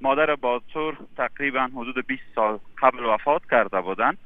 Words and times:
مادر 0.00 0.34
باتور 0.34 0.96
تقریبا 1.16 1.70
حدود 1.76 2.06
20 2.06 2.22
سال 2.34 2.58
قبل 2.78 3.04
وفات 3.04 3.42
کرده 3.50 3.80
بودن 3.80 4.16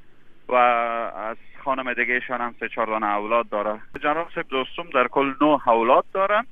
و 0.49 0.55
از 0.55 1.37
خانم 1.65 1.95
دیگه 1.95 2.15
ایشان 2.15 2.41
هم 2.41 2.55
سه 2.61 2.69
چهار 2.69 3.05
اولاد 3.05 3.49
داره. 3.49 3.81
جنرال 4.03 4.27
صاحب 4.35 4.49
دوستم 4.49 4.91
در 4.95 5.09
کل 5.09 5.33
نو 5.41 5.59
اولاد 5.67 6.05
دارن 6.15 6.47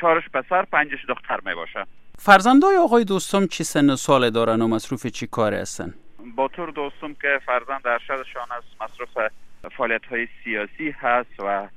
چهارش 0.00 0.28
پسر 0.28 0.62
پنجش 0.62 1.04
دختر 1.08 1.40
می 1.46 1.54
باشه. 1.54 1.86
فرزندای 2.18 2.76
آقای 2.76 3.04
دوستم 3.04 3.46
چی 3.46 3.64
سن 3.64 3.94
سال 3.94 4.30
دارن 4.30 4.62
و 4.62 4.68
مصروف 4.68 5.06
چی 5.06 5.26
کار 5.26 5.54
هستن؟ 5.54 5.94
با 6.36 6.48
طور 6.48 6.70
دوستم 6.70 7.14
که 7.14 7.40
فرزند 7.46 7.86
ارشدشان 7.86 8.46
از 8.56 8.62
مصروف 8.80 9.28
فعالیت 9.76 10.04
های 10.04 10.28
سیاسی 10.44 10.90
هست 10.90 11.30
و 11.38 11.68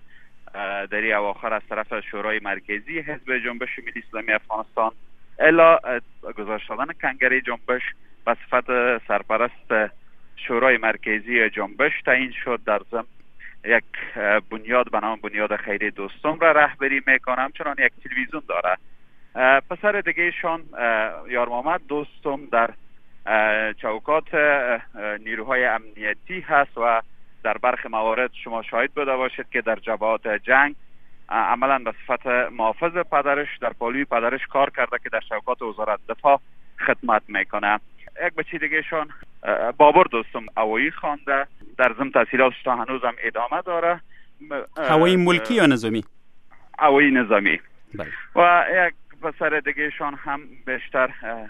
در 0.92 1.14
اواخر 1.14 1.54
از 1.54 1.62
طرف 1.70 1.94
شورای 2.12 2.40
مرکزی 2.40 3.00
حزب 3.00 3.38
جنبش 3.46 3.80
ملی 3.80 4.04
اسلامی 4.08 4.32
افغانستان 4.32 4.92
الا 5.40 5.80
گذاشت 6.38 6.70
دادن 6.70 6.94
کنگره 7.02 7.42
جنبش 7.42 7.82
به 8.26 8.34
صفت 8.34 8.68
سرپرست 9.08 9.92
شورای 10.36 10.78
مرکزی 10.78 11.50
جنبش 11.50 11.92
تعیین 12.06 12.32
شد 12.44 12.60
در 12.66 12.82
ضمن 12.92 13.04
یک 13.66 13.84
بنیاد 14.50 14.92
به 14.92 15.00
نام 15.00 15.20
بنیاد 15.24 15.56
خیری 15.56 15.92
دوستم 15.92 16.40
را 16.40 16.52
رهبری 16.52 17.02
می‌کنه. 17.08 17.36
همچنان 17.36 17.76
یک 17.80 17.92
تلویزیون 18.04 18.42
داره. 18.48 18.78
پسر 19.70 20.02
دیگهشان 20.02 20.64
یار 21.30 21.50
محمد 21.50 21.82
دوستم 21.88 22.40
در 22.52 22.70
چوکات 23.74 24.36
نیروهای 25.20 25.66
امنیتی 25.66 26.40
هست 26.40 26.78
و 26.78 27.02
در 27.44 27.58
برخی 27.58 27.88
موارد 27.88 28.32
شما 28.44 28.64
شاهد 28.64 28.92
بوده 28.92 29.16
باشید 29.16 29.50
که 29.50 29.62
در 29.62 29.76
جبهات 29.76 30.28
جنگ 30.28 30.76
عملا 31.30 31.80
به 31.80 31.94
صفت 32.08 32.28
محافظ 32.28 32.92
پدرش 33.12 33.48
در 33.62 33.74
پالوی 33.74 34.06
پدرش 34.06 34.48
کار 34.48 34.70
کرده 34.70 34.98
که 35.04 35.10
در 35.10 35.20
شوکات 35.30 35.62
وزارت 35.62 36.00
دفاع 36.10 36.42
خدمت 36.88 37.22
می‌کنه. 37.28 37.80
یک 38.26 38.34
بچه 38.34 38.58
دیگهشان 38.58 39.10
بابر 39.78 40.04
دوستم 40.04 40.46
اوایی 40.58 40.92
خوانده. 40.92 41.48
در 41.78 41.94
ضمن 41.98 42.12
تحصیلاتش 42.12 42.64
تا 42.64 42.76
هنوز 42.76 43.04
هم 43.04 43.14
ادامه 43.24 43.62
داره. 43.62 44.02
هوایی 44.78 45.16
ملکی 45.16 45.54
یا 45.54 45.66
نظامی؟ 45.66 46.04
هوایی 46.80 47.12
نظامی. 47.12 47.60
بله. 47.96 48.12
و 48.36 48.66
یک 48.88 48.94
پسر 49.22 49.60
دیگهشان 49.60 50.14
هم 50.14 50.42
بیشتر 50.66 51.10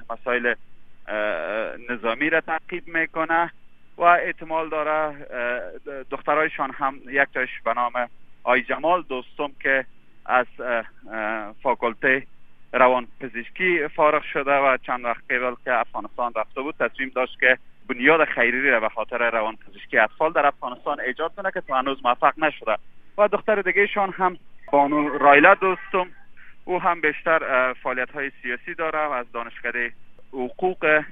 مسائل 0.10 0.54
نظامی 1.90 2.30
را 2.30 2.42
تعقیب 2.42 2.88
می‌کنه. 2.88 3.52
و 3.98 4.02
احتمال 4.02 4.70
داره 4.70 5.16
دخترایشان 6.12 6.72
هم 6.72 7.00
یک 7.10 7.28
تاش 7.34 7.50
به 7.66 7.74
نام 7.74 7.92
آی 8.48 8.62
جمال 8.62 9.02
دوستم 9.10 9.52
که 9.60 9.86
از 10.26 10.46
فاکولته 11.64 12.24
روان 12.74 13.08
پزشکی 13.20 13.88
فارغ 13.88 14.24
شده 14.24 14.52
و 14.52 14.78
چند 14.78 15.06
وقت 15.06 15.32
قبل 15.32 15.56
که 15.66 15.74
افغانستان 15.74 16.34
رفته 16.36 16.62
بود 16.62 16.76
تصمیم 16.80 17.12
داشت 17.16 17.40
که 17.40 17.58
بنیاد 17.90 18.26
خیری 18.26 18.70
را 18.70 18.80
به 18.80 18.90
خاطر 18.90 19.30
روان 19.30 19.56
پزشکی 19.56 19.98
اطفال 19.98 20.34
در 20.34 20.46
افغانستان 20.46 21.00
ایجاد 21.00 21.36
کنه 21.36 21.52
که 21.52 21.62
تو 21.62 21.74
هنوز 21.74 21.98
موفق 22.06 22.34
نشده. 22.38 22.76
و 23.18 23.28
دختر 23.28 23.62
دیگهشان 23.62 24.12
هم 24.12 24.38
بانو 24.72 25.18
رایلا 25.18 25.54
دوستم 25.54 26.08
او 26.66 26.82
هم 26.82 27.02
بیشتر 27.02 27.74
فعالیت 27.74 28.12
های 28.12 28.32
سیاسی 28.42 28.74
داره 28.74 29.08
و 29.08 29.12
از 29.12 29.32
دانشکده 29.32 29.92
حقوق 30.34 31.04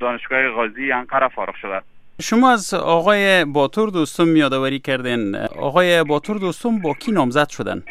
دانشگاه 0.00 0.48
غازی 0.48 0.92
انقره 0.92 1.28
فارغ 1.28 1.54
شده. 1.54 1.82
شما 2.22 2.52
از 2.52 2.74
آقای 2.74 3.44
باتور 3.44 3.90
دوستم 3.90 4.36
یادآوری 4.36 4.78
کردین. 4.78 5.36
آقای 5.36 6.04
باتور 6.04 6.38
دوستم 6.38 6.78
با 6.78 6.94
کی 6.94 7.12
نامزد 7.12 7.48
شدن؟ 7.48 7.82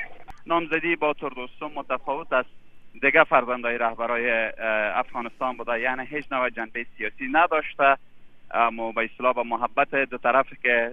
نامزدی 0.48 0.96
باتور 0.96 1.34
دوستم 1.34 1.72
متفاوت 1.76 2.34
است. 2.34 2.50
دیگه 3.02 3.24
فرزندای 3.24 3.78
رهبرای 3.78 4.52
افغانستان 4.96 5.58
بوده. 5.58 5.80
یعنی 5.80 6.06
هیچ 6.06 6.26
نوع 6.32 6.50
جنبه 6.50 6.86
سیاسی 6.98 7.28
نداشته. 7.32 7.98
اما 8.52 8.92
به 8.92 9.10
اصطلاح 9.12 9.34
با 9.34 9.44
محبت 9.44 9.96
دو 9.96 10.18
طرف 10.18 10.48
که 10.64 10.92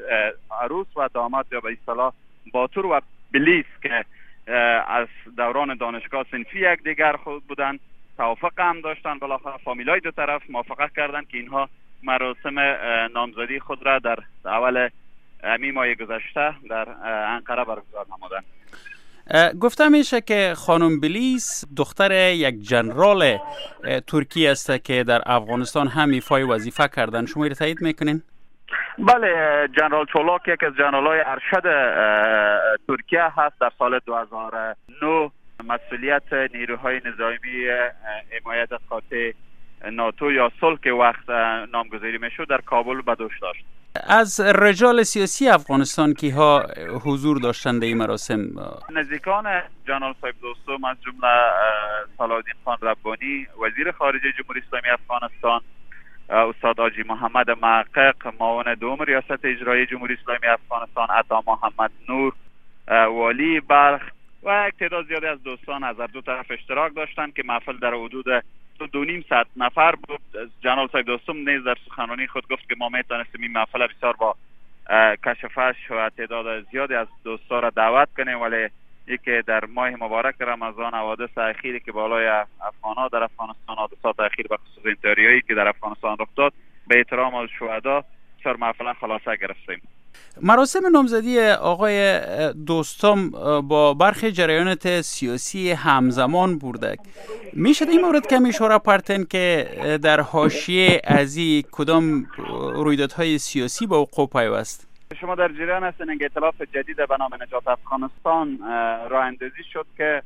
عروس 0.62 0.96
و 0.96 1.08
داماد 1.14 1.46
یا 1.52 1.60
به 1.60 1.76
اصطلاح 1.80 2.12
باتور 2.52 2.86
و 2.86 3.00
بلیس 3.32 3.66
که 3.82 4.04
از 4.88 5.08
دوران 5.36 5.76
دانشگاه 5.76 6.24
سنفی 6.30 6.72
یک 6.72 6.82
دیگر 6.82 7.16
خود 7.16 7.46
بودن 7.46 7.78
توافق 8.16 8.60
هم 8.60 8.80
داشتن. 8.80 9.18
بالاخره 9.18 9.56
فامیلای 9.64 10.00
دو 10.00 10.10
طرف 10.10 10.42
موافقت 10.50 10.94
کردند 10.96 11.28
که 11.28 11.38
اینها 11.38 11.68
مراسم 12.02 12.58
نامزدی 13.14 13.60
خود 13.60 13.86
را 13.86 13.98
در 13.98 14.18
اول 14.44 14.88
می 15.58 15.70
ماه 15.70 15.94
گذشته 15.94 16.54
در 16.70 16.88
انقره 17.34 17.64
برگزار 17.64 18.06
نمودند. 18.18 18.44
گفته 19.60 19.88
میشه 19.88 20.20
که 20.20 20.54
خانم 20.56 21.00
بلیس 21.00 21.64
دختر 21.76 22.12
یک 22.32 22.60
جنرال 22.62 23.38
ترکی 24.06 24.46
است 24.46 24.84
که 24.84 25.04
در 25.04 25.22
افغانستان 25.26 25.88
هم 25.88 26.10
ایفای 26.10 26.42
وظیفه 26.42 26.88
کردن. 26.88 27.26
شما 27.26 27.46
را 27.46 27.54
تایید 27.54 27.82
می‌کنین؟ 27.82 28.22
بله 28.98 29.68
جنرال 29.78 30.06
چولاک 30.12 30.48
یک 30.48 30.64
از 30.64 30.72
جنرال 30.74 31.06
های 31.06 31.20
ارشد 31.26 31.62
ترکیه 32.88 33.22
هست. 33.36 33.60
در 33.60 33.70
سال 33.78 33.98
2009 34.06 35.30
مسئولیت 35.64 36.32
نیروهای 36.54 37.00
نظامی 37.04 37.66
حمایت 38.30 38.68
قاطع 38.88 39.32
ناتو 39.92 40.32
یا 40.32 40.52
که 40.82 40.92
وقت 40.92 41.30
نامگذاری 41.72 42.18
می‌شد 42.18 42.48
در 42.48 42.60
کابل 42.60 43.00
به 43.00 43.14
دوش 43.14 43.38
داشت. 43.40 43.64
از 43.94 44.40
رجال 44.40 45.02
سیاسی 45.02 45.48
افغانستان 45.48 46.14
که 46.14 46.34
ها 46.34 46.66
حضور 47.04 47.38
داشتند 47.38 47.82
این 47.82 47.98
مراسم؟ 47.98 48.38
نزدیکان 48.92 49.44
جنرال 49.88 50.14
صاحب 50.20 50.34
دوستم 50.42 50.84
از 50.84 50.96
جمله 51.00 51.28
سلادین 52.18 52.54
خان 52.64 52.76
ربانی 52.82 53.46
وزیر 53.62 53.92
خارجه 53.92 54.32
جمهوری 54.38 54.62
اسلامی 54.66 54.88
افغانستان 54.88 55.60
استاد 56.28 56.80
آجی 56.80 57.02
محمد 57.02 57.50
محقق 57.50 58.34
معاون 58.40 58.74
دوم 58.74 59.02
ریاست 59.02 59.44
اجرایی 59.44 59.86
جمهوری 59.86 60.18
اسلامی 60.22 60.46
افغانستان 60.46 61.08
عطا 61.10 61.42
محمد 61.46 61.90
نور 62.08 62.32
والی 62.88 63.60
برخ 63.60 64.02
و 64.42 64.68
یک 64.68 64.74
تعداد 64.78 65.06
زیادی 65.06 65.26
از 65.26 65.42
دوستان 65.42 65.84
از 65.84 65.96
دو 65.96 66.20
طرف 66.20 66.46
اشتراک 66.50 66.94
داشتند 66.96 67.34
که 67.34 67.42
محفل 67.46 67.76
در 67.76 67.94
حدود 67.94 68.26
دو, 68.86 69.04
نیم 69.04 69.24
ساعت 69.28 69.46
نفر 69.56 69.94
بود. 69.94 70.20
جنرال 70.60 70.88
صاحب 70.92 71.04
دوستم 71.04 71.36
نیز 71.48 71.64
در 71.64 71.76
سخنرانی 71.86 72.26
خود 72.26 72.48
گفت 72.48 72.68
که 72.68 72.74
ما 72.78 72.88
می‌تونستیم 72.88 73.42
این 73.42 73.52
محفل 73.52 73.86
بسیار 73.86 74.16
با 74.16 74.36
کشفش 75.24 75.90
و 75.90 76.10
تعداد 76.16 76.66
زیادی 76.70 76.94
از 76.94 77.06
دوستان 77.24 77.62
را 77.62 77.70
دعوت 77.70 78.08
کنیم 78.16 78.40
ولی 78.40 78.68
یکی 79.06 79.42
در 79.42 79.64
ماه 79.64 79.90
مبارک 79.90 80.34
رمضان 80.40 80.94
حوادث 80.94 81.38
اخیری 81.38 81.80
که 81.80 81.92
بالای 81.92 82.26
افغان 82.60 83.08
در 83.12 83.22
افغانستان 83.22 83.76
حادثات 83.76 84.20
اخیر 84.20 84.46
به 84.46 84.56
خصوص 84.56 84.86
انتریایی 84.86 85.40
که 85.40 85.54
در 85.54 85.68
افغانستان 85.68 86.16
رخ 86.20 86.28
داد 86.36 86.52
به 86.86 86.98
احترام 86.98 87.34
از 87.34 87.48
شهدا 87.58 88.04
بسیار 88.38 88.56
محفلا 88.56 88.94
خلاصه 88.94 89.36
گرفتیم. 89.36 89.82
مراسم 90.42 90.80
نامزدی 90.92 91.40
آقای 91.40 92.20
دوستم 92.52 93.30
با 93.60 93.94
برخی 93.94 94.32
جریانات 94.32 95.00
سیاسی 95.00 95.70
همزمان 95.70 96.58
بوده. 96.58 96.96
میشه 97.52 97.84
این 97.88 98.00
مورد 98.00 98.26
کمی 98.26 98.48
اشاره 98.48 98.78
پرتن 98.78 99.24
که 99.24 99.68
در 100.02 100.20
حاشیه 100.20 101.00
از 101.04 101.38
کدام 101.70 102.26
رویدادهای 102.74 103.38
سیاسی 103.38 103.86
با 103.86 104.02
وقوع 104.02 104.28
پیوست؟ 104.28 104.86
شما 105.20 105.34
در 105.34 105.48
جریان 105.48 105.84
هستین 105.84 106.18
که 106.18 106.24
اطلاف 106.24 106.62
جدید 106.62 106.96
به 106.96 107.16
نام 107.18 107.30
نجات 107.42 107.68
افغانستان 107.68 108.58
راه 109.10 109.24
اندازی 109.24 109.64
شد 109.72 109.86
که 109.96 110.22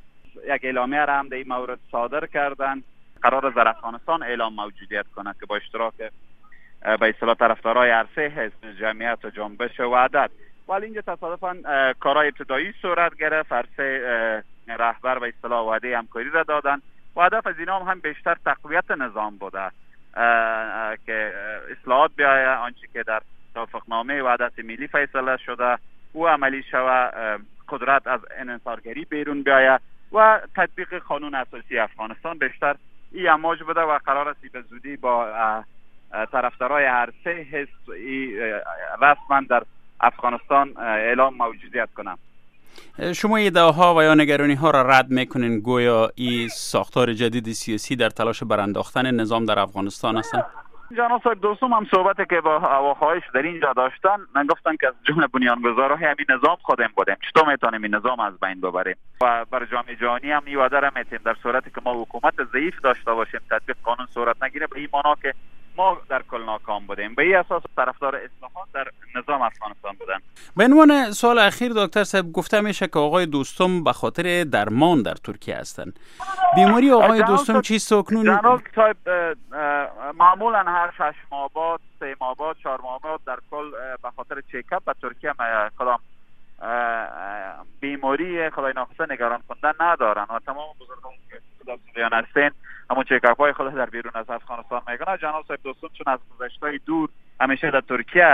یک 0.55 0.65
اعلامیه 0.65 1.05
را 1.05 1.15
هم 1.15 1.29
در 1.29 1.37
این 1.37 1.49
مورد 1.49 1.79
صادر 1.93 2.27
کردن 2.27 2.83
قرار 3.23 3.51
در 3.51 3.69
افغانستان 3.69 4.23
اعلام 4.23 4.55
موجودیت 4.55 5.07
کنه 5.17 5.35
که 5.41 5.47
با 5.47 5.57
اشتراک 5.57 5.95
به 6.85 7.09
اصطلاح 7.09 7.35
طرفدارای 7.35 7.91
عرصه 7.91 8.21
حزب 8.21 8.79
جمعیت 8.81 9.19
و 9.25 9.31
جنبش 9.31 9.81
وحدت 9.81 10.31
ولی 10.69 10.85
اینجا 10.85 11.01
تصادفا 11.01 11.57
کارهای 12.01 12.29
ابتدایی 12.29 12.75
صورت 12.83 13.15
گرفت. 13.15 13.53
عرصه 13.53 14.43
رهبر 14.69 15.19
به 15.19 15.29
اصطلاح 15.29 15.67
وعده 15.67 15.99
همکاری 15.99 16.31
را 16.31 16.43
دادن. 16.43 16.83
و 17.17 17.23
هدف 17.23 17.47
از 17.47 17.59
اینا 17.59 17.79
هم 17.79 18.01
بیشتر 18.01 18.37
تقویت 18.45 18.91
نظام 18.91 19.37
بوده. 19.37 19.71
که 21.07 21.33
اصلاحات 21.71 22.11
بیایه 22.17 22.49
آنچه 22.49 22.87
که 22.93 23.03
در 23.03 23.21
توافقنامه 23.55 24.23
وحدت 24.23 24.59
ملی 24.59 24.87
فیصله 24.87 25.37
شده. 25.37 25.79
او 26.13 26.29
عملی 26.29 26.63
شوه 26.63 27.11
قدرت 27.69 28.07
از 28.07 28.21
انحصارگری 28.37 29.05
بیرون 29.05 29.43
بیایه. 29.43 29.79
و 30.13 30.41
تطبیق 30.57 30.99
قانون 30.99 31.35
اساسی 31.35 31.79
افغانستان 31.79 32.39
بیشتر 32.39 32.77
این 33.13 33.29
اماج 33.29 33.63
بوده 33.63 33.81
و 33.81 33.99
قرار 33.99 34.29
است 34.29 34.53
به 34.53 34.63
زودی 34.63 34.97
با 34.97 35.29
طرفدارای 36.33 36.85
هر 36.85 37.09
سه 37.25 37.31
حزب 37.31 37.93
رسما 39.03 39.41
در 39.49 39.63
افغانستان 40.01 40.79
اعلام 40.79 41.35
موجودیت 41.35 41.89
کنم. 41.97 42.19
شما 43.15 43.39
ها 43.57 43.95
و 43.95 44.03
یا 44.03 44.15
نگرانی 44.15 44.55
ها 44.55 44.71
را 44.71 44.83
رد 44.83 45.11
می‌کنین 45.11 45.61
گویا 45.61 46.11
این 46.15 46.49
ساختار 46.49 47.13
جدید 47.13 47.53
سیاسی 47.53 47.97
در 47.97 48.09
تلاش 48.11 48.43
برانداختن 48.43 49.11
نظام 49.11 49.45
در 49.45 49.59
افغانستان 49.59 50.17
هستن؟ 50.17 50.43
جناب 50.97 51.23
صاحب 51.25 51.41
دوستم 51.41 51.73
هم 51.73 51.87
صحبت 51.91 52.29
که 52.29 52.41
با 52.41 52.59
هواخواهش 52.59 53.23
در 53.35 53.43
اینجا 53.43 53.73
داشتن 53.73 54.17
من 54.35 54.47
گفتن 54.47 54.77
که 54.77 54.89
از 54.89 54.95
جمله 55.05 55.27
بنیانگذارهای 55.27 56.05
همین 56.05 56.27
نظام 56.29 56.57
خودم 56.63 56.91
بودیم 56.97 57.17
چطور 57.31 57.53
می‌تونیم 57.53 57.83
این 57.83 57.95
نظام 57.95 58.21
از 58.21 58.33
بین 58.41 58.61
ببریم؟ 58.61 58.97
و 59.21 59.45
بر 59.51 59.65
جامعه 59.65 59.97
جهانی 59.97 60.31
هم 60.31 60.43
این 60.47 60.57
وعده 60.57 60.81
را 60.81 60.91
میتیم 60.97 61.19
در 61.25 61.37
صورتی 61.43 61.71
که 61.71 61.81
ما 61.85 62.03
حکومت 62.03 62.35
ضعیف 62.53 62.81
داشته 62.81 63.13
باشیم 63.13 63.41
تطبیق 63.51 63.77
قانون 63.83 64.07
صورت 64.07 64.43
نگیره 64.43 64.67
به 64.67 64.79
این 64.79 64.89
معنا 64.93 65.15
که 65.23 65.35
ما 65.77 65.99
در 66.09 66.23
کل 66.31 66.43
ناکام 66.45 66.87
بودیم 66.87 67.15
به 67.15 67.23
این 67.23 67.37
اساس 67.37 67.63
طرفدار 67.77 68.17
اصلاحات 68.17 68.69
در 68.75 68.87
نظام 69.15 69.43
افغانستان 69.43 69.97
بودن. 69.99 70.19
به 70.57 70.65
عنوان 70.65 71.11
سال 71.13 71.39
اخیر 71.39 71.73
دکتر 71.77 72.05
صاحب 72.05 72.33
گفته 72.33 72.61
میشه 72.61 72.87
که 72.87 72.99
آقای 72.99 73.27
دوستم 73.27 73.85
به 73.85 73.93
خاطر 73.93 74.45
درمان 74.45 75.03
در 75.03 75.15
ترکیه 75.15 75.57
هستند 75.57 75.99
بیماری 76.55 76.91
آقای 76.91 77.23
دوستم 77.23 77.61
چیست؟ 77.61 77.93
اکنون 77.93 78.25
جناب 78.25 78.61
صاحب 78.75 78.97
معمولا 80.15 80.63
هر 80.63 80.91
شش 80.99 81.17
ماه 81.31 81.51
بعد 81.55 81.81
سه 82.01 82.17
ماه 82.21 82.35
بعد 82.35 82.57
چهار 82.63 82.81
ماه 82.81 83.01
بعد 83.01 83.21
در 83.27 83.39
کل 83.51 83.71
به 84.03 84.11
خاطر 84.17 84.43
چیکاپ 84.53 84.85
به 84.85 84.95
ترکیه 85.03 85.33
کدام 85.79 85.99
بیماری 87.85 88.51
خدای 88.51 88.73
ناخواسته 88.77 89.15
نگران 89.15 89.43
کننده 89.49 89.85
ندارن. 89.85 90.27
و 90.31 90.39
تمام 90.47 90.67
بزرگان 90.81 91.13
که 91.31 91.41
خدا 91.59 92.17
هستین 92.17 92.51
همون 92.91 93.05
چکاپ 93.05 93.41
های 93.41 93.53
خود 93.53 93.75
در 93.75 93.87
بیرون 93.87 94.13
از 94.15 94.31
افغانستان 94.31 94.83
می‌کنه 94.89 95.19
جناب 95.19 95.45
صاحب 95.49 95.61
دوستون 95.65 95.91
چون 95.99 96.13
از 96.13 96.19
گذشته 96.39 96.81
دور 96.87 97.09
همیشه 97.41 97.71
در 97.71 97.81
ترکیه 97.81 98.27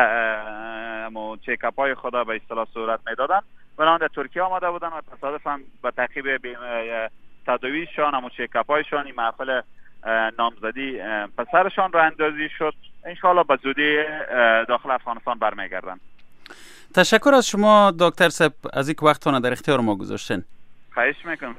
همون 1.06 1.38
چکاپ 1.46 1.78
های 1.78 1.94
خدا 1.94 2.24
به 2.24 2.36
اصطلاح 2.36 2.66
صورت 2.74 3.00
می‌دادن. 3.06 3.40
ولی 3.78 3.98
در 3.98 4.08
ترکیه 4.08 4.42
آمده 4.42 4.70
بودن 4.70 4.88
و 4.88 5.00
تصادفا 5.16 5.60
به 5.82 5.90
تعقیب 5.90 6.56
تداویشان 7.46 8.14
همون 8.14 8.30
چکاپ 8.30 8.70
هایشان 8.70 9.06
این 9.06 9.14
محفل 9.14 9.60
نامزدی 10.38 11.02
پسرشان 11.38 11.92
را 11.92 12.02
اندازی 12.02 12.48
شد. 12.58 12.74
انشاءالله 13.04 13.44
به 13.44 13.58
زودی 13.62 14.04
داخل 14.68 14.90
افغانستان 14.90 15.38
برمیگردن. 15.38 16.00
تشکر 16.94 17.30
از 17.34 17.46
شما 17.46 17.94
دکتر 17.98 18.28
سپ 18.28 18.52
از 18.72 18.88
این 18.88 18.96
وقتتان 19.02 19.40
در 19.40 19.52
اختیار 19.52 19.80
ما 19.80 19.96
گذاشتین. 19.96 20.44
خواهش 20.94 21.16
می‌کنم. 21.24 21.56